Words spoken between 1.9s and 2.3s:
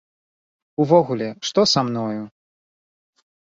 мною?